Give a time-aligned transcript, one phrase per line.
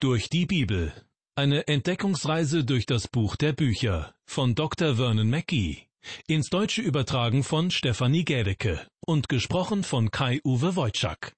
[0.00, 0.92] Durch die Bibel.
[1.34, 4.94] Eine Entdeckungsreise durch das Buch der Bücher von Dr.
[4.94, 5.88] Vernon Mackey.
[6.28, 11.32] Ins Deutsche übertragen von Stefanie Gädecke und gesprochen von Kai-Uwe Wojczak.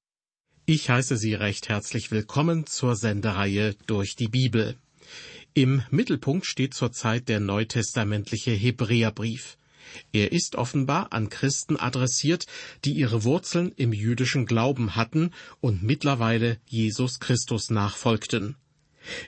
[0.66, 4.76] Ich heiße Sie recht herzlich willkommen zur Sendereihe Durch die Bibel.
[5.54, 9.56] Im Mittelpunkt steht zurzeit der neutestamentliche Hebräerbrief.
[10.12, 12.46] Er ist offenbar an Christen adressiert,
[12.84, 18.56] die ihre Wurzeln im jüdischen Glauben hatten und mittlerweile Jesus Christus nachfolgten.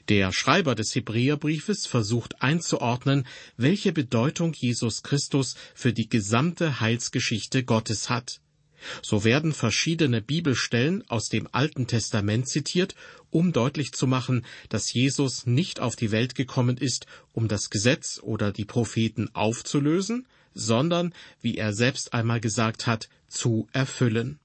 [0.09, 3.26] Der Schreiber des Hebräerbriefes versucht einzuordnen,
[3.57, 8.40] welche Bedeutung Jesus Christus für die gesamte Heilsgeschichte Gottes hat.
[9.00, 12.95] So werden verschiedene Bibelstellen aus dem Alten Testament zitiert,
[13.31, 18.21] um deutlich zu machen, dass Jesus nicht auf die Welt gekommen ist, um das Gesetz
[18.21, 24.38] oder die Propheten aufzulösen, sondern, wie er selbst einmal gesagt hat, zu erfüllen.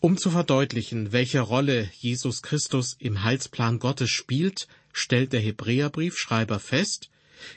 [0.00, 7.10] Um zu verdeutlichen, welche Rolle Jesus Christus im Heilsplan Gottes spielt, stellt der Hebräerbriefschreiber fest,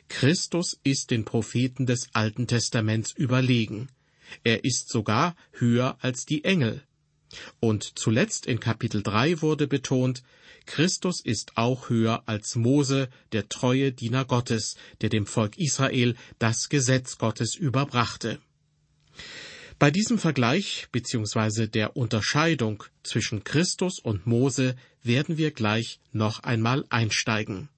[0.08, 3.90] Christus ist den Propheten des Alten Testaments überlegen.
[4.44, 6.84] Er ist sogar höher als die Engel.
[7.60, 10.24] Und zuletzt in Kapitel 3 wurde betont,
[10.66, 16.70] Christus ist auch höher als Mose, der treue Diener Gottes, der dem Volk Israel das
[16.70, 18.40] Gesetz Gottes überbrachte.
[19.80, 21.68] Bei diesem Vergleich bzw.
[21.68, 27.70] der Unterscheidung zwischen Christus und Mose werden wir gleich noch einmal einsteigen.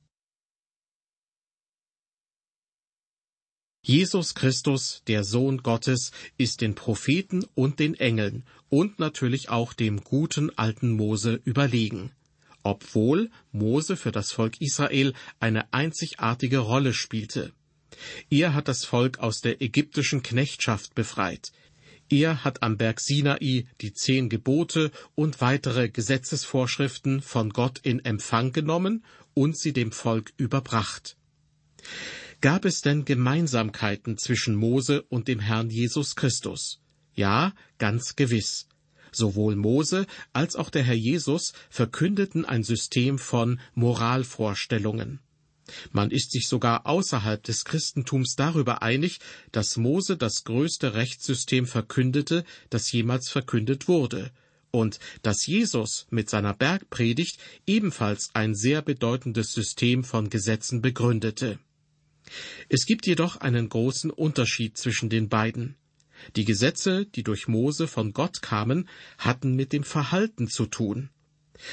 [3.88, 10.03] Jesus Christus, der Sohn Gottes, ist den Propheten und den Engeln und natürlich auch dem
[10.03, 12.11] guten alten Mose überlegen
[12.66, 17.53] obwohl Mose für das Volk Israel eine einzigartige Rolle spielte.
[18.31, 21.52] Er hat das Volk aus der ägyptischen Knechtschaft befreit.
[22.09, 28.52] Er hat am Berg Sinai die zehn Gebote und weitere Gesetzesvorschriften von Gott in Empfang
[28.52, 31.17] genommen und sie dem Volk überbracht.
[32.45, 36.79] Gab es denn Gemeinsamkeiten zwischen Mose und dem Herrn Jesus Christus?
[37.16, 38.67] Ja, ganz gewiss.
[39.11, 45.22] Sowohl Mose als auch der Herr Jesus verkündeten ein System von Moralvorstellungen.
[45.91, 49.17] Man ist sich sogar außerhalb des Christentums darüber einig,
[49.51, 54.29] dass Mose das größte Rechtssystem verkündete, das jemals verkündet wurde,
[54.69, 61.57] und dass Jesus mit seiner Bergpredigt ebenfalls ein sehr bedeutendes System von Gesetzen begründete.
[62.69, 65.75] Es gibt jedoch einen großen Unterschied zwischen den beiden.
[66.36, 68.88] Die Gesetze, die durch Mose von Gott kamen,
[69.18, 71.09] hatten mit dem Verhalten zu tun.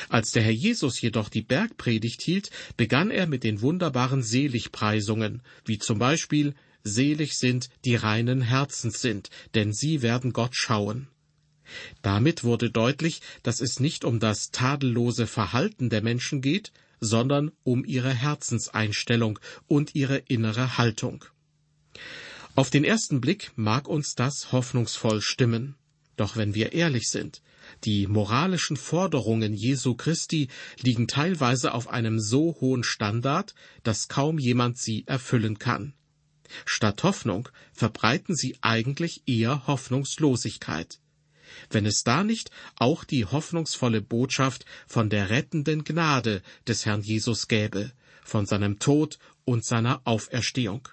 [0.08, 5.78] Als der Herr Jesus jedoch die Bergpredigt hielt, begann er mit den wunderbaren Seligpreisungen, wie
[5.78, 6.54] zum Beispiel
[6.84, 11.08] Selig sind, die reinen Herzens sind, denn sie werden Gott schauen.
[12.02, 17.84] Damit wurde deutlich, dass es nicht um das tadellose Verhalten der Menschen geht, sondern um
[17.84, 21.24] ihre Herzenseinstellung und ihre innere Haltung.
[22.54, 25.74] Auf den ersten Blick mag uns das hoffnungsvoll stimmen.
[26.16, 27.42] Doch wenn wir ehrlich sind,
[27.84, 30.48] die moralischen Forderungen Jesu Christi
[30.80, 35.94] liegen teilweise auf einem so hohen Standard, dass kaum jemand sie erfüllen kann.
[36.64, 41.01] Statt Hoffnung verbreiten sie eigentlich eher Hoffnungslosigkeit.
[41.70, 47.48] Wenn es da nicht auch die hoffnungsvolle Botschaft von der rettenden Gnade des Herrn Jesus
[47.48, 47.92] gäbe,
[48.22, 50.88] von seinem Tod und seiner Auferstehung.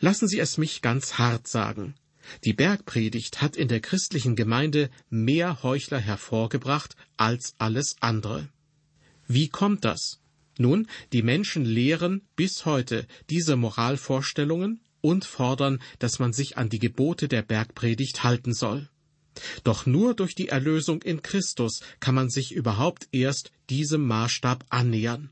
[0.00, 1.94] Lassen Sie es mich ganz hart sagen.
[2.44, 8.48] Die Bergpredigt hat in der christlichen Gemeinde mehr Heuchler hervorgebracht als alles andere.
[9.26, 10.20] Wie kommt das?
[10.58, 16.80] Nun, die Menschen lehren bis heute diese Moralvorstellungen und fordern, dass man sich an die
[16.80, 18.88] Gebote der Bergpredigt halten soll.
[19.64, 25.30] Doch nur durch die Erlösung in Christus kann man sich überhaupt erst diesem Maßstab annähern.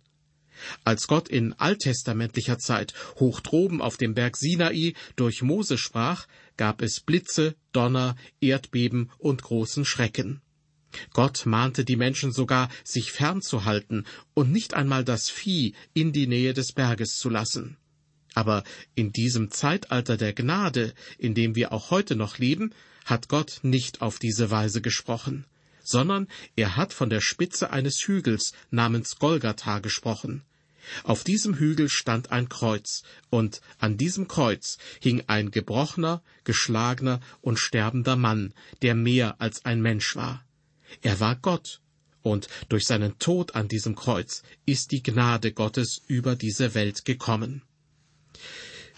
[0.85, 6.27] Als Gott in alttestamentlicher Zeit hoch droben auf dem Berg Sinai durch Mose sprach,
[6.57, 10.41] gab es Blitze, Donner, Erdbeben und großen Schrecken.
[11.13, 16.55] Gott mahnte die Menschen sogar, sich fernzuhalten und nicht einmal das Vieh in die Nähe
[16.55, 17.77] des Berges zu lassen.
[18.35, 18.65] Aber
[18.95, 22.73] in diesem Zeitalter der Gnade, in dem wir auch heute noch leben,
[23.07, 25.47] hat Gott nicht auf diese Weise gesprochen
[25.87, 26.27] sondern
[26.57, 30.43] er hat von der Spitze eines Hügels namens Golgatha gesprochen.
[31.05, 37.59] Auf diesem Hügel stand ein Kreuz, und an diesem Kreuz hing ein gebrochener, geschlagener und
[37.59, 40.45] sterbender Mann, der mehr als ein Mensch war.
[41.03, 41.81] Er war Gott,
[42.23, 47.63] und durch seinen Tod an diesem Kreuz ist die Gnade Gottes über diese Welt gekommen.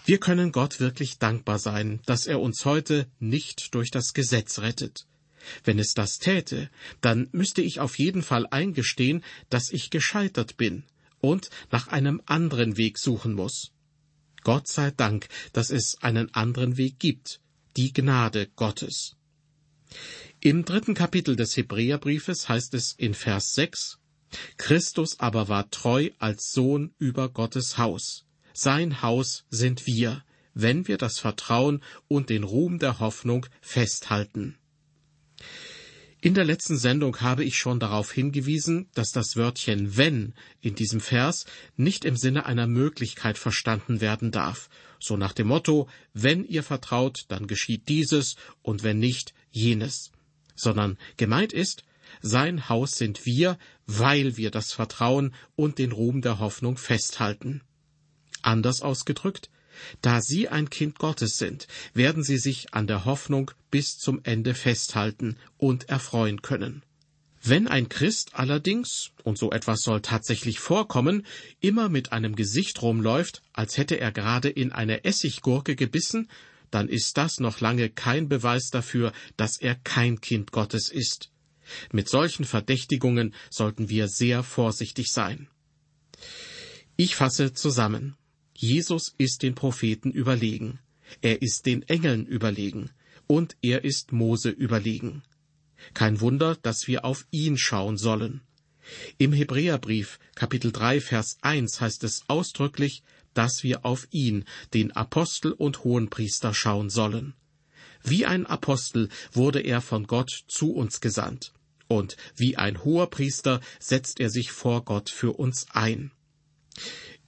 [0.09, 5.05] Wir können Gott wirklich dankbar sein, dass er uns heute nicht durch das Gesetz rettet.
[5.63, 10.83] Wenn es das täte, dann müsste ich auf jeden Fall eingestehen, dass ich gescheitert bin
[11.21, 13.71] und nach einem anderen Weg suchen muss.
[14.41, 17.39] Gott sei Dank, dass es einen anderen Weg gibt,
[17.77, 19.15] die Gnade Gottes.
[20.39, 23.99] Im dritten Kapitel des Hebräerbriefes heißt es in Vers 6,
[24.57, 28.25] Christus aber war treu als Sohn über Gottes Haus.
[28.53, 30.23] Sein Haus sind wir,
[30.53, 34.57] wenn wir das Vertrauen und den Ruhm der Hoffnung festhalten.
[36.21, 40.99] In der letzten Sendung habe ich schon darauf hingewiesen, dass das Wörtchen wenn in diesem
[40.99, 41.45] Vers
[41.77, 44.69] nicht im Sinne einer Möglichkeit verstanden werden darf,
[44.99, 50.11] so nach dem Motto, wenn ihr vertraut, dann geschieht dieses und wenn nicht, jenes,
[50.55, 51.83] sondern gemeint ist,
[52.21, 57.61] sein Haus sind wir, weil wir das Vertrauen und den Ruhm der Hoffnung festhalten.
[58.41, 59.49] Anders ausgedrückt,
[60.01, 64.53] da Sie ein Kind Gottes sind, werden Sie sich an der Hoffnung bis zum Ende
[64.53, 66.83] festhalten und erfreuen können.
[67.41, 71.25] Wenn ein Christ allerdings, und so etwas soll tatsächlich vorkommen,
[71.61, 76.29] immer mit einem Gesicht rumläuft, als hätte er gerade in eine Essiggurke gebissen,
[76.69, 81.31] dann ist das noch lange kein Beweis dafür, dass er kein Kind Gottes ist.
[81.91, 85.47] Mit solchen Verdächtigungen sollten wir sehr vorsichtig sein.
[86.97, 88.15] Ich fasse zusammen.
[88.61, 90.79] Jesus ist den Propheten überlegen,
[91.21, 92.89] er ist den Engeln überlegen
[93.25, 95.23] und er ist Mose überlegen.
[95.93, 98.41] Kein Wunder, dass wir auf ihn schauen sollen.
[99.17, 103.01] Im Hebräerbrief Kapitel 3 Vers 1 heißt es ausdrücklich,
[103.33, 107.35] dass wir auf ihn, den Apostel und Hohenpriester, schauen sollen.
[108.03, 111.53] Wie ein Apostel wurde er von Gott zu uns gesandt,
[111.87, 116.11] und wie ein Hoherpriester setzt er sich vor Gott für uns ein.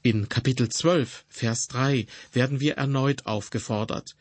[0.03, 4.15] In Kapitel 12, Vers 3 werden wir erneut aufgefordert.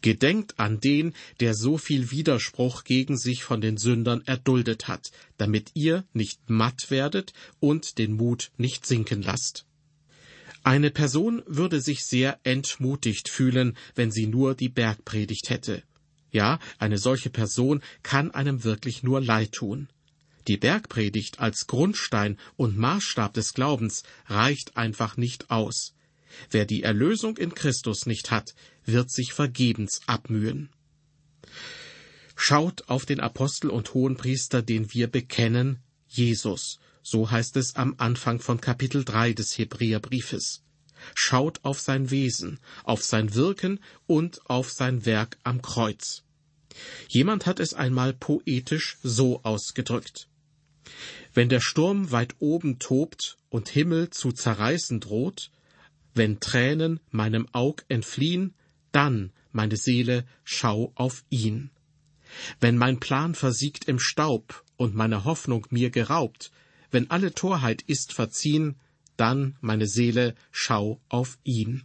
[0.00, 5.72] Gedenkt an den, der so viel Widerspruch gegen sich von den Sündern erduldet hat, damit
[5.74, 9.66] ihr nicht matt werdet und den Mut nicht sinken lasst.
[10.62, 15.82] Eine Person würde sich sehr entmutigt fühlen, wenn sie nur die Bergpredigt hätte.
[16.30, 19.88] Ja, eine solche Person kann einem wirklich nur leid tun.
[20.48, 25.94] Die Bergpredigt als Grundstein und Maßstab des Glaubens reicht einfach nicht aus.
[26.50, 28.54] Wer die Erlösung in Christus nicht hat,
[28.86, 30.70] wird sich vergebens abmühen.
[32.34, 36.78] Schaut auf den Apostel und Hohenpriester, den wir bekennen, Jesus.
[37.02, 40.62] So heißt es am Anfang von Kapitel 3 des Hebräerbriefes.
[41.14, 46.22] Schaut auf sein Wesen, auf sein Wirken und auf sein Werk am Kreuz.
[47.08, 50.26] Jemand hat es einmal poetisch so ausgedrückt.
[51.34, 55.50] Wenn der Sturm weit oben tobt und Himmel zu zerreißen droht,
[56.14, 58.54] wenn Tränen meinem Aug entfliehen,
[58.92, 61.70] dann, meine Seele, schau auf ihn.
[62.60, 66.50] Wenn mein Plan versiegt im Staub und meine Hoffnung mir geraubt,
[66.90, 68.76] wenn alle Torheit ist verziehen,
[69.16, 71.84] dann, meine Seele, schau auf ihn.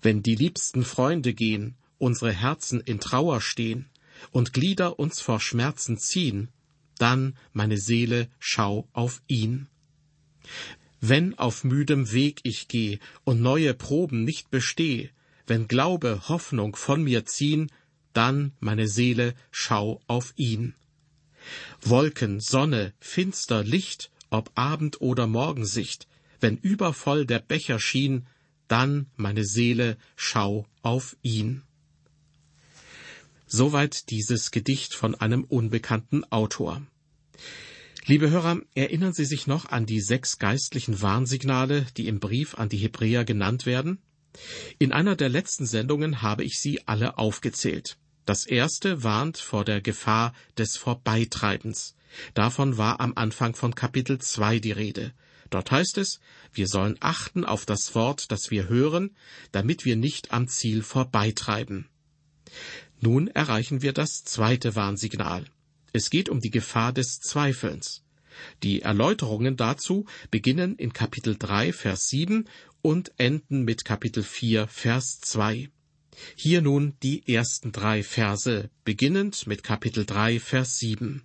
[0.00, 3.88] Wenn die liebsten Freunde gehen, unsere Herzen in Trauer stehen
[4.30, 6.48] und Glieder uns vor Schmerzen ziehen,
[6.98, 9.68] dann, meine Seele, schau auf ihn.
[11.00, 15.10] Wenn auf müdem Weg ich geh und neue Proben nicht besteh,
[15.46, 17.70] wenn Glaube, Hoffnung von mir ziehen,
[18.12, 20.74] dann, meine Seele, schau auf ihn.
[21.80, 26.06] Wolken, Sonne, finster Licht, ob Abend oder Morgensicht,
[26.40, 28.26] wenn übervoll der Becher schien,
[28.68, 31.62] dann, meine Seele, schau auf ihn.
[33.54, 36.80] Soweit dieses Gedicht von einem unbekannten Autor.
[38.06, 42.70] Liebe Hörer, erinnern Sie sich noch an die sechs geistlichen Warnsignale, die im Brief an
[42.70, 43.98] die Hebräer genannt werden?
[44.78, 47.98] In einer der letzten Sendungen habe ich sie alle aufgezählt.
[48.24, 51.94] Das erste warnt vor der Gefahr des Vorbeitreibens.
[52.32, 55.12] Davon war am Anfang von Kapitel 2 die Rede.
[55.50, 56.20] Dort heißt es,
[56.54, 59.14] wir sollen achten auf das Wort, das wir hören,
[59.50, 61.90] damit wir nicht am Ziel vorbeitreiben.
[63.04, 65.44] Nun erreichen wir das zweite Warnsignal.
[65.92, 68.04] Es geht um die Gefahr des Zweifelns.
[68.62, 72.44] Die Erläuterungen dazu beginnen in Kapitel 3, Vers 7
[72.80, 75.68] und enden mit Kapitel 4, Vers 2.
[76.36, 81.24] Hier nun die ersten drei Verse, beginnend mit Kapitel 3, Vers 7.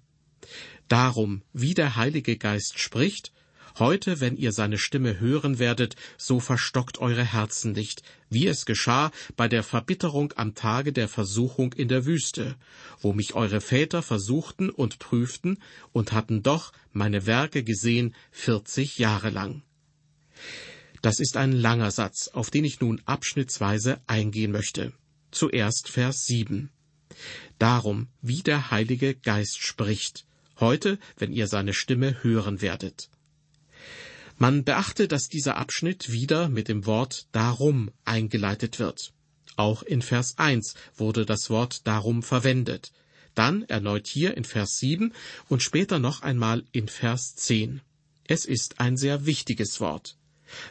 [0.88, 3.34] Darum, wie der Heilige Geist spricht,
[3.80, 9.12] Heute, wenn ihr seine Stimme hören werdet, so verstockt eure Herzen nicht, wie es geschah
[9.36, 12.56] bei der Verbitterung am Tage der Versuchung in der Wüste,
[13.02, 15.60] wo mich eure Väter versuchten und prüften
[15.92, 19.62] und hatten doch meine Werke gesehen vierzig Jahre lang.
[21.04, 24.92] Das ist ein langer Satz, auf den ich nun abschnittsweise eingehen möchte.
[25.30, 26.72] Zuerst Vers 7.
[27.60, 30.26] Darum, wie der Heilige Geist spricht,
[30.60, 33.12] heute, wenn ihr seine Stimme hören werdet.
[34.38, 39.14] Man beachte, dass dieser Abschnitt wieder mit dem Wort darum eingeleitet wird.
[39.56, 42.92] Auch in Vers 1 wurde das Wort darum verwendet,
[43.34, 45.14] dann erneut hier in Vers 7
[45.48, 47.82] und später noch einmal in Vers 10.
[48.26, 50.18] Es ist ein sehr wichtiges Wort.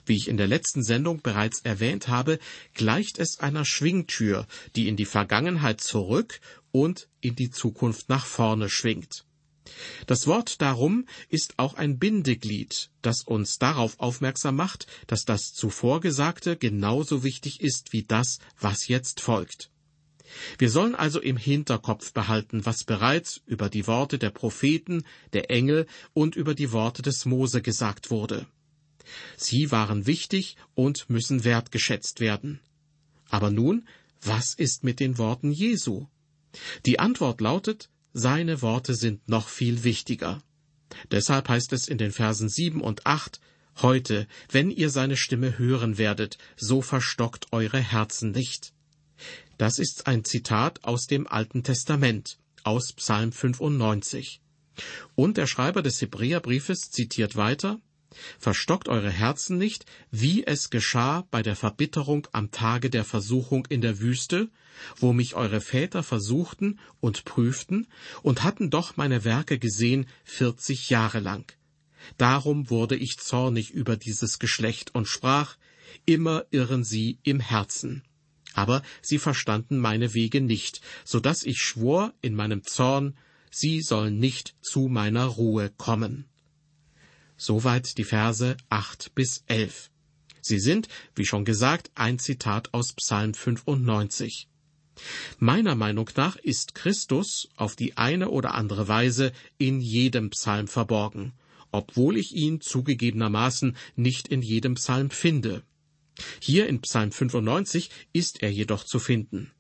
[0.05, 2.39] Wie ich in der letzten Sendung bereits erwähnt habe,
[2.75, 6.41] gleicht es einer Schwingtür, die in die Vergangenheit zurück
[6.73, 9.26] und in die Zukunft nach vorne schwingt.
[10.07, 16.01] Das Wort darum ist auch ein Bindeglied, das uns darauf aufmerksam macht, dass das zuvor
[16.01, 19.71] Gesagte genauso wichtig ist wie das, was jetzt folgt.
[20.59, 25.87] Wir sollen also im Hinterkopf behalten, was bereits über die Worte der Propheten, der Engel
[26.15, 28.47] und über die Worte des Mose gesagt wurde.
[29.37, 32.61] Sie waren wichtig und müssen wertgeschätzt werden.
[33.29, 33.87] Aber nun,
[34.21, 36.07] was ist mit den Worten Jesu?
[36.87, 40.43] Die Antwort lautet, seine Worte sind noch viel wichtiger.
[41.11, 43.41] Deshalb heißt es in den Versen sieben und acht,
[43.83, 48.73] Heute, wenn ihr seine Stimme hören werdet, so verstockt eure Herzen nicht.
[49.59, 54.41] Das ist ein Zitat aus dem Alten Testament, aus Psalm 95.
[55.15, 57.79] Und der Schreiber des Hebräerbriefes zitiert weiter,
[58.39, 63.81] Verstockt eure Herzen nicht, wie es geschah bei der Verbitterung am Tage der Versuchung in
[63.81, 64.49] der Wüste,
[64.97, 67.87] wo mich eure Väter versuchten und prüften
[68.23, 71.53] und hatten doch meine Werke gesehen vierzig Jahre lang.
[72.19, 75.57] Darum wurde ich zornig über dieses Geschlecht und sprach,
[76.05, 78.03] immer irren sie im Herzen.
[78.55, 83.17] Aber sie verstanden meine Wege nicht, so dass ich schwor in meinem Zorn,
[83.51, 86.27] sie sollen nicht zu meiner Ruhe kommen.
[87.37, 89.91] Soweit die Verse acht bis elf.
[90.41, 94.49] Sie sind, wie schon gesagt, ein Zitat aus Psalm 95.
[95.39, 101.33] Meiner Meinung nach ist Christus auf die eine oder andere Weise in jedem Psalm verborgen,
[101.73, 105.63] obwohl ich ihn zugegebenermaßen nicht in jedem Psalm finde.
[106.41, 109.51] Hier in Psalm 95 ist er jedoch zu finden.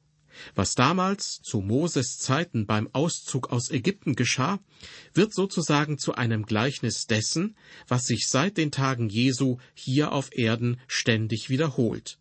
[0.54, 4.60] Was damals zu Moses Zeiten beim Auszug aus Ägypten geschah,
[5.14, 7.56] wird sozusagen zu einem Gleichnis dessen,
[7.88, 12.18] was sich seit den Tagen Jesu hier auf Erden ständig wiederholt.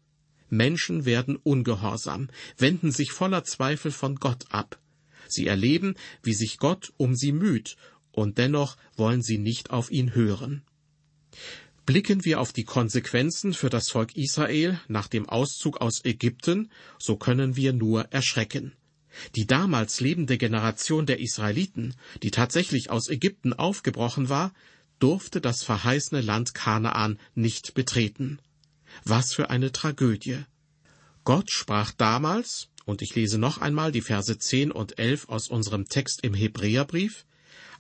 [0.50, 4.80] Menschen werden ungehorsam, wenden sich voller Zweifel von Gott ab.
[5.28, 7.78] Sie erleben, wie sich Gott um sie müht,
[8.12, 10.64] und dennoch wollen sie nicht auf ihn hören.
[11.86, 17.16] Blicken wir auf die Konsequenzen für das Volk Israel nach dem Auszug aus Ägypten, so
[17.16, 18.74] können wir nur erschrecken.
[19.36, 24.52] Die damals lebende Generation der Israeliten, die tatsächlich aus Ägypten aufgebrochen war,
[24.98, 28.40] durfte das verheißene Land Kanaan nicht betreten.
[29.04, 30.40] Was für eine Tragödie.
[31.24, 35.88] Gott sprach damals, und ich lese noch einmal die Verse 10 und 11 aus unserem
[35.88, 37.26] Text im Hebräerbrief,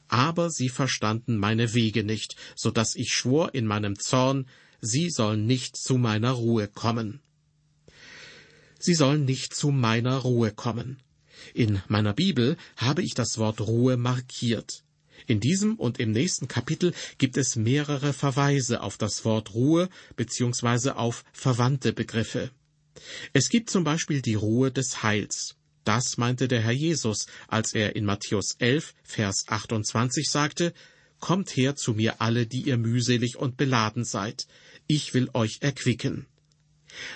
[0.07, 4.47] aber sie verstanden meine Wege nicht, so dass ich schwor in meinem Zorn,
[4.81, 7.21] sie sollen nicht zu meiner Ruhe kommen.
[8.79, 10.99] Sie sollen nicht zu meiner Ruhe kommen.
[11.53, 14.83] In meiner Bibel habe ich das Wort Ruhe markiert.
[15.27, 20.91] In diesem und im nächsten Kapitel gibt es mehrere Verweise auf das Wort Ruhe bzw.
[20.91, 22.51] auf verwandte Begriffe.
[23.33, 25.55] Es gibt zum Beispiel die Ruhe des Heils.
[25.85, 30.73] Das meinte der Herr Jesus, als er in Matthäus 11, Vers 28 sagte,
[31.19, 34.47] Kommt her zu mir alle, die ihr mühselig und beladen seid,
[34.87, 36.25] ich will euch erquicken.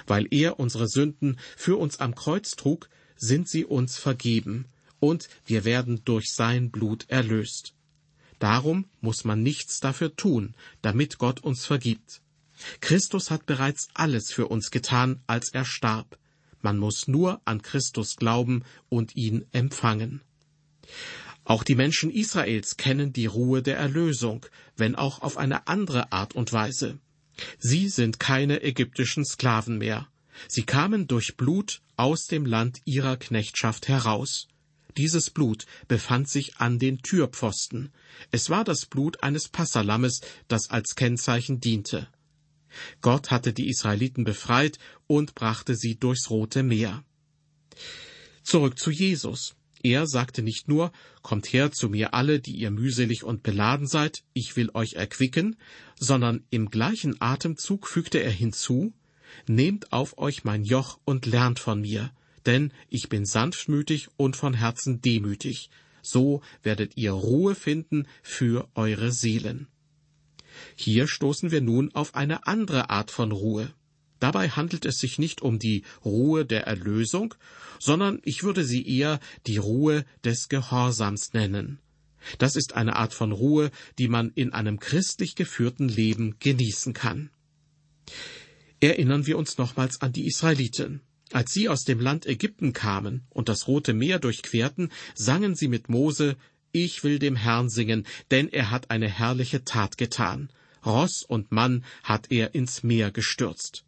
[0.08, 4.66] Weil er unsere Sünden für uns am Kreuz trug, sind sie uns vergeben,
[5.00, 7.74] und wir werden durch sein Blut erlöst.
[8.38, 12.22] Darum muss man nichts dafür tun, damit Gott uns vergibt.
[12.82, 16.20] Christus hat bereits alles für uns getan, als er starb.
[16.62, 20.22] Man muss nur an Christus glauben und ihn empfangen.
[21.44, 24.46] Auch die Menschen Israels kennen die Ruhe der Erlösung,
[24.78, 27.00] wenn auch auf eine andere Art und Weise.
[27.58, 30.08] Sie sind keine ägyptischen Sklaven mehr.
[30.48, 34.48] Sie kamen durch Blut aus dem Land ihrer Knechtschaft heraus.
[34.98, 37.92] Dieses Blut befand sich an den Türpfosten.
[38.32, 42.08] Es war das Blut eines Passalammes, das als Kennzeichen diente.
[43.02, 47.04] Gott hatte die Israeliten befreit und brachte sie durchs Rote Meer.
[48.44, 49.56] Zurück zu Jesus.
[49.82, 54.24] Er sagte nicht nur, Kommt her zu mir alle, die ihr mühselig und beladen seid,
[54.34, 55.56] ich will euch erquicken,
[55.98, 58.94] sondern im gleichen Atemzug fügte er hinzu,
[59.48, 62.12] Nehmt auf euch mein Joch und lernt von mir,
[62.46, 65.70] denn ich bin sanftmütig und von Herzen demütig,
[66.02, 69.68] so werdet ihr Ruhe finden für eure Seelen.
[70.76, 73.74] Hier stoßen wir nun auf eine andere Art von Ruhe.
[74.20, 77.36] Dabei handelt es sich nicht um die Ruhe der Erlösung,
[77.80, 81.80] sondern ich würde sie eher die Ruhe des Gehorsams nennen.
[82.38, 87.30] Das ist eine Art von Ruhe, die man in einem christlich geführten Leben genießen kann.
[88.82, 91.02] Erinnern wir uns nochmals an die Israeliten.
[91.32, 95.88] Als sie aus dem Land Ägypten kamen und das Rote Meer durchquerten, sangen sie mit
[95.88, 96.38] Mose
[96.72, 100.50] Ich will dem Herrn singen, denn er hat eine herrliche Tat getan.
[100.86, 103.84] Ross und Mann hat er ins Meer gestürzt.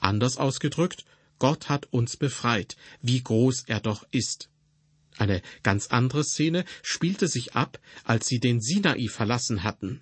[0.00, 1.04] Anders ausgedrückt,
[1.38, 4.48] Gott hat uns befreit, wie groß er doch ist.
[5.18, 10.00] Eine ganz andere Szene spielte sich ab, als sie den Sinai verlassen hatten.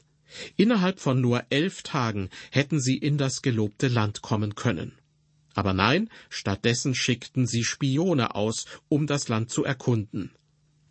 [0.57, 4.93] Innerhalb von nur elf Tagen hätten sie in das gelobte Land kommen können.
[5.55, 10.31] Aber nein, stattdessen schickten sie Spione aus, um das Land zu erkunden.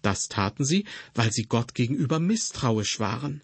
[0.01, 3.41] Das taten sie, weil sie Gott gegenüber misstrauisch waren.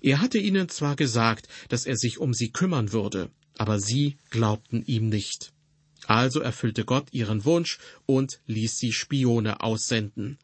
[0.00, 4.84] Er hatte ihnen zwar gesagt, dass er sich um sie kümmern würde, aber sie glaubten
[4.86, 5.52] ihm nicht.
[6.06, 10.38] Also erfüllte Gott ihren Wunsch und ließ sie Spione aussenden.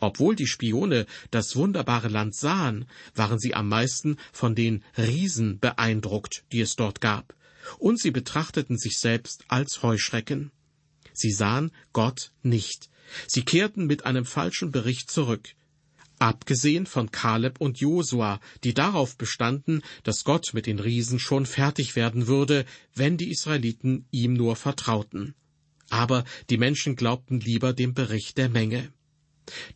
[0.00, 6.44] Obwohl die Spione das wunderbare Land sahen, waren sie am meisten von den Riesen beeindruckt,
[6.50, 7.34] die es dort gab,
[7.78, 10.50] und sie betrachteten sich selbst als Heuschrecken.
[11.12, 12.88] Sie sahen Gott nicht.
[13.26, 15.54] Sie kehrten mit einem falschen Bericht zurück
[16.22, 21.96] abgesehen von Kaleb und Josua, die darauf bestanden, dass Gott mit den Riesen schon fertig
[21.96, 25.34] werden würde, wenn die Israeliten ihm nur vertrauten.
[25.90, 28.92] Aber die Menschen glaubten lieber dem Bericht der Menge.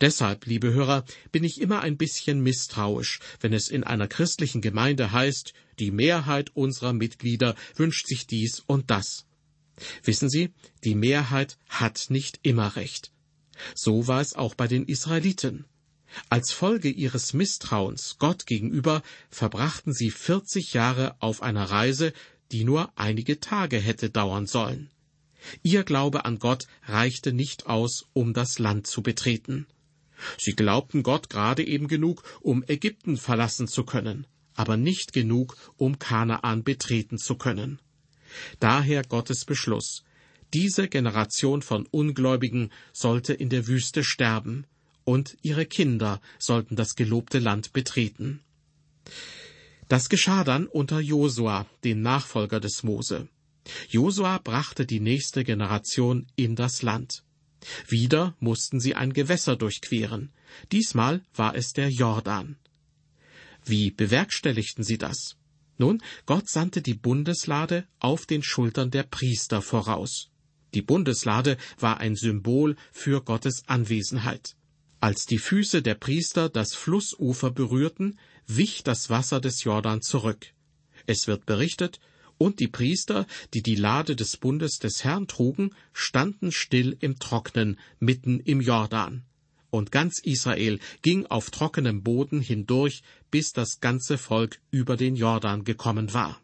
[0.01, 5.11] Deshalb, liebe Hörer, bin ich immer ein bisschen misstrauisch, wenn es in einer christlichen Gemeinde
[5.11, 9.27] heißt, die Mehrheit unserer Mitglieder wünscht sich dies und das.
[10.05, 10.53] Wissen Sie,
[10.85, 13.11] die Mehrheit hat nicht immer recht.
[13.75, 15.65] So war es auch bei den Israeliten.
[16.31, 22.13] Als Folge ihres Misstrauens Gott gegenüber verbrachten sie vierzig Jahre auf einer Reise,
[22.53, 24.91] die nur einige Tage hätte dauern sollen.
[25.63, 29.67] Ihr Glaube an Gott reichte nicht aus, um das Land zu betreten.
[30.39, 35.99] Sie glaubten Gott gerade eben genug, um Ägypten verlassen zu können, aber nicht genug, um
[35.99, 37.81] Kanaan betreten zu können.
[38.61, 40.03] Daher Gottes Beschluss.
[40.55, 44.67] Diese Generation von Ungläubigen sollte in der Wüste sterben,
[45.05, 48.41] und ihre Kinder sollten das gelobte Land betreten.
[49.89, 53.29] Das geschah dann unter Josua, dem Nachfolger des Mose.
[53.89, 57.23] Josua brachte die nächste Generation in das Land.
[57.89, 60.33] Wieder mussten sie ein Gewässer durchqueren.
[60.73, 62.57] Diesmal war es der Jordan.
[63.65, 65.37] Wie bewerkstelligten sie das?
[65.79, 70.31] Nun, Gott sandte die Bundeslade auf den Schultern der Priester voraus.
[70.77, 74.57] Die Bundeslade war ein Symbol für Gottes Anwesenheit.
[75.01, 80.49] Als die Füße der Priester das Flussufer berührten, wich das Wasser des Jordan zurück.
[81.07, 81.99] Es wird berichtet,
[82.37, 87.79] und die Priester, die die Lade des Bundes des Herrn trugen, standen still im Trocknen
[87.99, 89.25] mitten im Jordan.
[89.71, 95.65] Und ganz Israel ging auf trockenem Boden hindurch, bis das ganze Volk über den Jordan
[95.65, 96.39] gekommen war.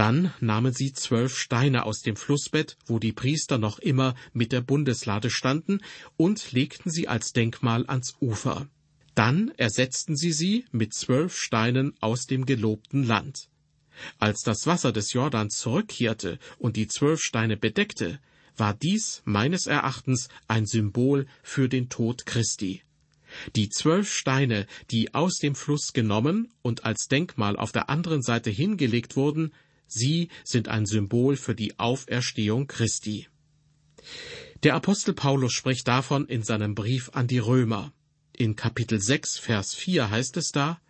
[0.00, 4.62] Dann nahmen sie zwölf Steine aus dem Flussbett, wo die Priester noch immer mit der
[4.62, 5.82] Bundeslade standen,
[6.16, 8.66] und legten sie als Denkmal ans Ufer.
[9.14, 13.50] Dann ersetzten sie sie mit zwölf Steinen aus dem gelobten Land.
[14.18, 18.20] Als das Wasser des Jordans zurückkehrte und die zwölf Steine bedeckte,
[18.56, 22.80] war dies meines Erachtens ein Symbol für den Tod Christi.
[23.54, 28.48] Die zwölf Steine, die aus dem Fluss genommen und als Denkmal auf der anderen Seite
[28.48, 29.52] hingelegt wurden,
[29.92, 33.26] Sie sind ein Symbol für die Auferstehung Christi.
[34.62, 37.92] Der Apostel Paulus spricht davon in seinem Brief an die Römer.
[38.32, 40.80] In Kapitel 6, Vers 4 heißt es da,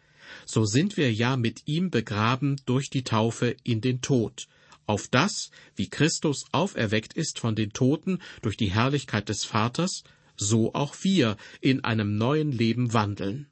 [0.45, 4.49] So sind wir ja mit ihm begraben durch die Taufe in den Tod,
[4.87, 10.05] auf das, wie Christus auferweckt ist von den Toten durch die Herrlichkeit des Vaters,
[10.37, 13.47] so auch wir in einem neuen Leben wandeln.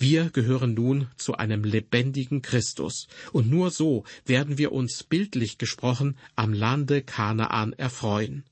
[0.00, 6.16] Wir gehören nun zu einem lebendigen Christus, und nur so werden wir uns bildlich gesprochen
[6.36, 8.44] am Lande Kanaan erfreuen.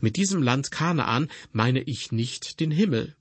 [0.00, 3.16] Mit diesem Land Kanaan meine ich nicht den Himmel.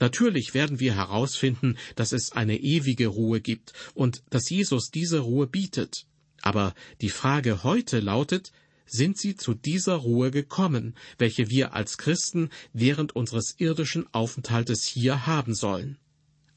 [0.00, 5.46] Natürlich werden wir herausfinden, dass es eine ewige Ruhe gibt und dass Jesus diese Ruhe
[5.46, 6.06] bietet.
[6.42, 8.50] Aber die Frage heute lautet,
[8.84, 15.26] sind sie zu dieser Ruhe gekommen, welche wir als Christen während unseres irdischen Aufenthaltes hier
[15.26, 15.98] haben sollen?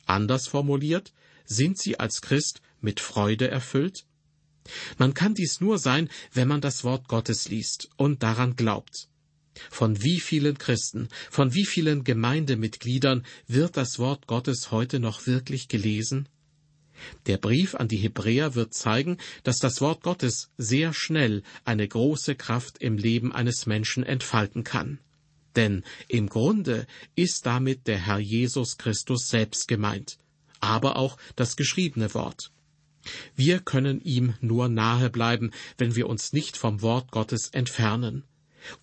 [0.09, 1.13] Anders formuliert,
[1.45, 4.05] sind sie als Christ mit Freude erfüllt?
[4.97, 9.07] Man kann dies nur sein, wenn man das Wort Gottes liest und daran glaubt.
[9.69, 15.67] Von wie vielen Christen, von wie vielen Gemeindemitgliedern wird das Wort Gottes heute noch wirklich
[15.67, 16.27] gelesen?
[17.27, 22.35] Der Brief an die Hebräer wird zeigen, dass das Wort Gottes sehr schnell eine große
[22.35, 24.99] Kraft im Leben eines Menschen entfalten kann.
[25.55, 30.19] Denn im Grunde ist damit der Herr Jesus Christus selbst gemeint,
[30.59, 32.51] aber auch das geschriebene Wort.
[33.35, 38.23] Wir können ihm nur nahe bleiben, wenn wir uns nicht vom Wort Gottes entfernen.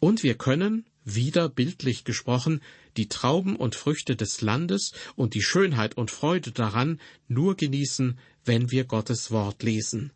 [0.01, 2.61] Und wir können, wieder bildlich gesprochen,
[2.97, 8.71] die Trauben und Früchte des Landes und die Schönheit und Freude daran nur genießen, wenn
[8.71, 10.13] wir Gottes Wort lesen.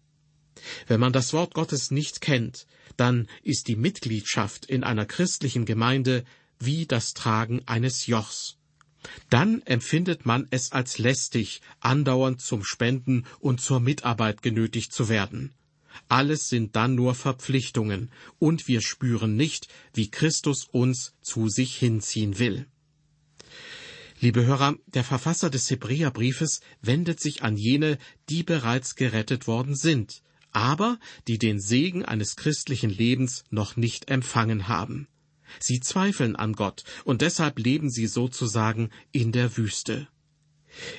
[0.86, 6.24] Wenn man das Wort Gottes nicht kennt, dann ist die Mitgliedschaft in einer christlichen Gemeinde
[6.60, 8.56] wie das Tragen eines Jochs.
[9.30, 15.54] Dann empfindet man es als lästig, andauernd zum Spenden und zur Mitarbeit genötigt zu werden.
[16.08, 22.38] Alles sind dann nur Verpflichtungen, und wir spüren nicht, wie Christus uns zu sich hinziehen
[22.38, 22.66] will.
[24.20, 30.22] Liebe Hörer, der Verfasser des Hebräerbriefes wendet sich an jene, die bereits gerettet worden sind,
[30.52, 35.08] aber die den Segen eines christlichen Lebens noch nicht empfangen haben.
[35.58, 40.08] Sie zweifeln an Gott, und deshalb leben sie sozusagen in der Wüste.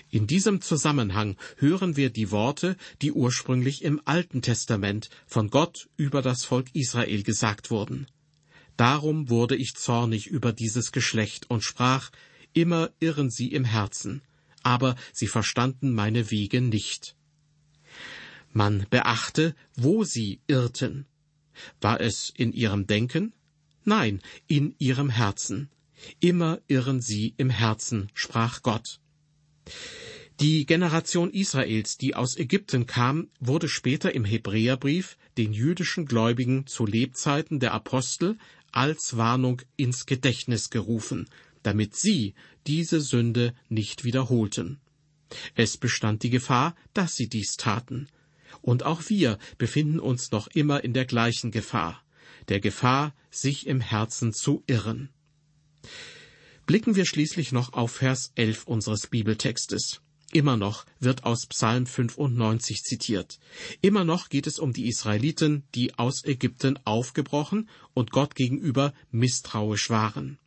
[0.10, 6.22] In diesem Zusammenhang hören wir die Worte, die ursprünglich im Alten Testament von Gott über
[6.22, 8.08] das Volk Israel gesagt wurden.
[8.78, 12.12] Darum wurde ich zornig über dieses Geschlecht und sprach,
[12.54, 14.22] immer irren sie im Herzen,
[14.64, 17.16] aber sie verstanden meine Wege nicht.
[18.52, 21.06] Man beachte, wo sie irrten.
[21.80, 23.34] War es in ihrem Denken?
[23.84, 25.70] Nein, in ihrem Herzen.
[26.20, 29.00] Immer irren sie im Herzen, sprach Gott.
[30.40, 36.86] Die Generation Israels, die aus Ägypten kam, wurde später im Hebräerbrief den jüdischen Gläubigen zu
[36.86, 38.38] Lebzeiten der Apostel
[38.72, 41.28] als Warnung ins Gedächtnis gerufen,
[41.62, 42.34] damit sie
[42.68, 44.80] diese Sünde nicht wiederholten.
[45.56, 48.08] Es bestand die Gefahr, dass sie dies taten.
[48.62, 52.04] Und auch wir befinden uns noch immer in der gleichen Gefahr
[52.50, 55.10] der Gefahr, sich im Herzen zu irren.
[56.66, 60.02] Blicken wir schließlich noch auf Vers 11 unseres Bibeltextes.
[60.32, 63.40] Immer noch wird aus Psalm 95 zitiert.
[63.82, 69.90] Immer noch geht es um die Israeliten, die aus Ägypten aufgebrochen und Gott gegenüber misstrauisch
[69.90, 70.38] waren.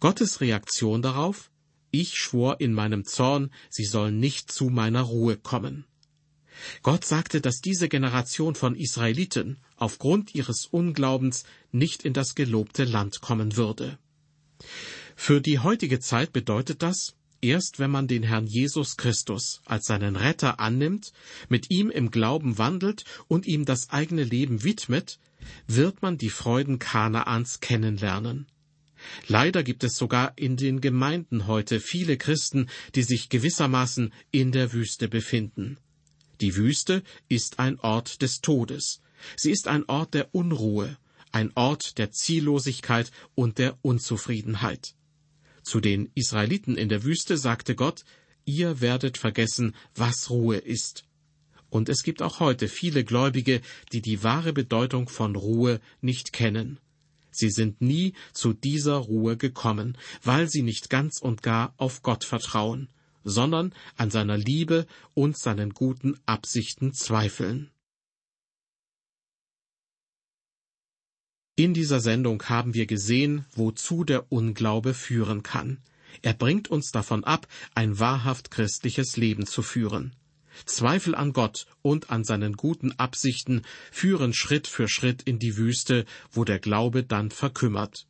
[0.00, 1.50] Gottes Reaktion darauf?
[1.90, 5.86] Ich schwor in meinem Zorn, sie sollen nicht zu meiner Ruhe kommen.
[6.82, 13.20] Gott sagte, dass diese Generation von Israeliten aufgrund ihres Unglaubens nicht in das gelobte Land
[13.20, 13.98] kommen würde.
[15.16, 20.16] Für die heutige Zeit bedeutet das, erst wenn man den Herrn Jesus Christus als seinen
[20.16, 21.12] Retter annimmt,
[21.48, 25.18] mit ihm im Glauben wandelt und ihm das eigene Leben widmet,
[25.66, 28.46] wird man die Freuden Kanaans kennenlernen.
[29.28, 34.72] Leider gibt es sogar in den Gemeinden heute viele Christen, die sich gewissermaßen in der
[34.72, 35.78] Wüste befinden.
[36.40, 39.02] Die Wüste ist ein Ort des Todes.
[39.36, 40.96] Sie ist ein Ort der Unruhe,
[41.32, 44.94] ein Ort der Ziellosigkeit und der Unzufriedenheit.
[45.62, 48.04] Zu den Israeliten in der Wüste sagte Gott,
[48.46, 51.04] ihr werdet vergessen, was Ruhe ist.
[51.68, 53.60] Und es gibt auch heute viele Gläubige,
[53.92, 56.80] die die wahre Bedeutung von Ruhe nicht kennen.
[57.30, 62.24] Sie sind nie zu dieser Ruhe gekommen, weil sie nicht ganz und gar auf Gott
[62.24, 62.88] vertrauen
[63.24, 67.70] sondern an seiner Liebe und seinen guten Absichten zweifeln.
[71.56, 75.78] In dieser Sendung haben wir gesehen, wozu der Unglaube führen kann.
[76.22, 80.16] Er bringt uns davon ab, ein wahrhaft christliches Leben zu führen.
[80.64, 86.06] Zweifel an Gott und an seinen guten Absichten führen Schritt für Schritt in die Wüste,
[86.30, 88.06] wo der Glaube dann verkümmert.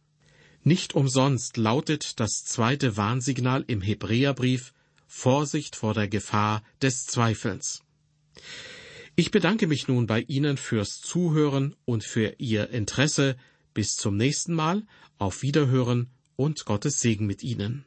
[0.62, 4.72] Nicht umsonst lautet das zweite Warnsignal im Hebräerbrief
[5.12, 7.82] Vorsicht vor der Gefahr des Zweifels.
[9.16, 13.36] Ich bedanke mich nun bei Ihnen fürs Zuhören und für Ihr Interesse.
[13.74, 14.86] Bis zum nächsten Mal,
[15.18, 17.84] auf Wiederhören und Gottes Segen mit Ihnen.